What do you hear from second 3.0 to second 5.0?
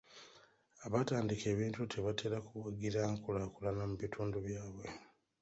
nkulaakulana mu bitundu byabwe.